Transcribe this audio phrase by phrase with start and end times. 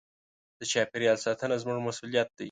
[0.59, 2.39] د چاپېریال ساتنه زموږ مسوولیت دی.